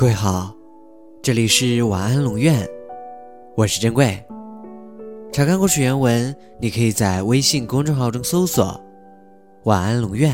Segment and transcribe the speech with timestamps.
[0.00, 0.50] 各位好，
[1.22, 2.66] 这里是晚安龙院，
[3.54, 4.18] 我是珍贵。
[5.30, 8.82] 查看故事原文，你可以在微信公众号中搜索
[9.64, 10.32] “晚安龙院”，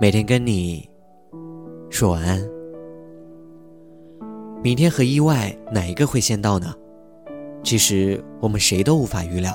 [0.00, 0.88] 每天跟你
[1.90, 2.40] 说晚安。
[4.62, 6.72] 明天和意外哪一个会先到呢？
[7.64, 9.52] 其实我们谁都无法预料。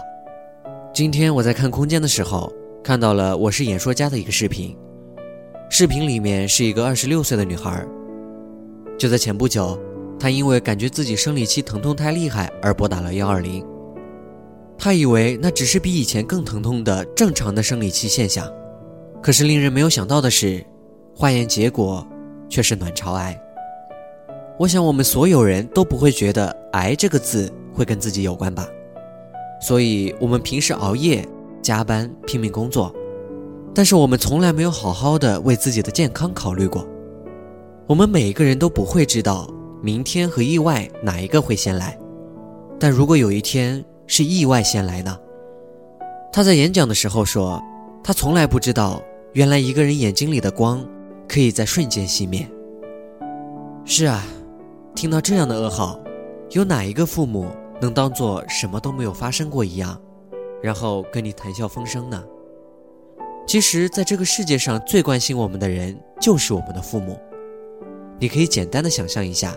[0.94, 2.52] 今天我在看空间的时候，
[2.84, 4.78] 看到了我是演说家的一个视频，
[5.70, 7.82] 视频里面是一个二十六岁的女孩。
[8.98, 9.78] 就在前不久，
[10.20, 13.66] 她因为感觉自己生理期疼痛太厉害而拨打了幺二零。
[14.78, 18.52] 她以为那只是比以前更疼痛的正常的生理期现象，
[19.22, 20.64] 可是令人没有想到的是，
[21.16, 22.06] 化验结果
[22.50, 23.40] 却是卵巢癌。
[24.60, 28.68] 我想我们所有人都不会觉得“癌”这个字会跟自己有关吧，
[29.62, 31.26] 所以我们平时熬夜、
[31.62, 32.94] 加班、拼命工作，
[33.74, 36.88] 但是我们从来没有好好的为自己的健康考虑过。
[37.86, 39.46] 我们每一个人都不会知道
[39.82, 41.98] 明天和意外哪一个会先来，
[42.80, 45.20] 但如果有一天是意外先来呢？
[46.32, 47.62] 他在演讲的时候说，
[48.02, 50.84] 他从来不知道，原来一个人眼睛里的光
[51.28, 52.48] 可以在瞬间熄灭。
[53.84, 54.24] 是啊，
[54.96, 56.00] 听到这样的噩耗，
[56.52, 57.48] 有哪一个父母
[57.82, 60.02] 能当做什么都没有发生过一样，
[60.62, 62.24] 然后跟你谈笑风生呢？
[63.46, 67.20] 其实，在这个世界上最关心我们的人就是我们的父母。
[68.24, 69.54] 你可以简单的想象一下，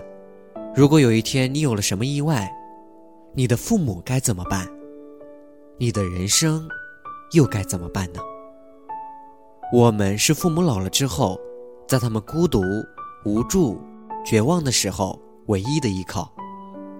[0.75, 2.53] 如果有一天你有了什么意外，
[3.33, 4.69] 你的父母该怎么办？
[5.79, 6.69] 你的人生
[7.31, 8.19] 又该怎么办呢？
[9.73, 11.39] 我们是父母老了之后，
[11.87, 12.61] 在他们孤独、
[13.25, 13.81] 无助、
[14.25, 16.29] 绝望的时候唯一的依靠。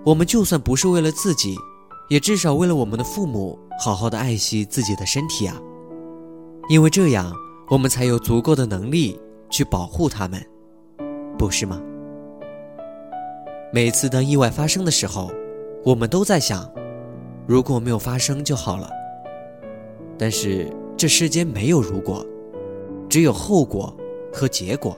[0.05, 1.57] 我们就算不是为了自己，
[2.09, 5.61] 也至少为了我们的父母，好好的爱惜自己的身体啊！
[6.69, 7.35] 因为这样，
[7.69, 9.21] 我们才有足够的能力
[9.51, 10.41] 去保护他们。
[11.39, 11.81] 不是吗？
[13.73, 15.31] 每次当意外发生的时候，
[15.85, 16.71] 我们都在想，
[17.47, 18.89] 如果没有发生就好了。
[20.17, 22.25] 但是这世间没有如果，
[23.09, 23.95] 只有后果
[24.33, 24.97] 和结果。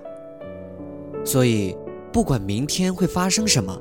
[1.24, 1.76] 所以，
[2.12, 3.76] 不管明天会发生什么，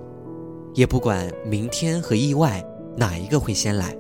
[0.74, 2.64] 也不管明天和意外
[2.96, 3.96] 哪一个会先来，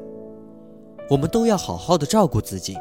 [1.09, 2.75] 我们都要好好的照顾自己，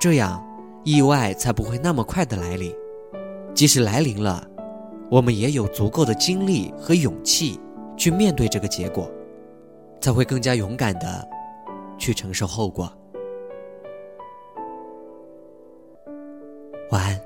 [0.00, 0.42] 这样
[0.82, 2.72] 意外才不会那么快的来临。
[3.56, 4.46] 即使来临了，
[5.10, 7.58] 我们也有足够的精力和勇气
[7.96, 9.10] 去面对这个结果，
[9.98, 11.26] 才会更加勇敢的
[11.96, 12.92] 去承受后果。
[16.90, 17.25] 晚安。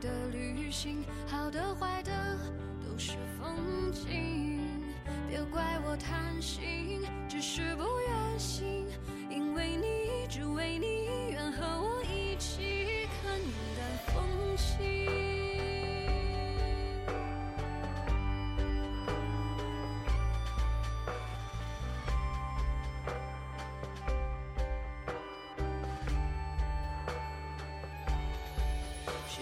[0.00, 2.12] 的旅行，好的坏的
[2.82, 2.98] 都。
[2.98, 4.60] 是风景，
[5.28, 7.84] 别怪我贪心，只是不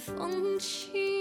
[0.00, 1.20] 风轻。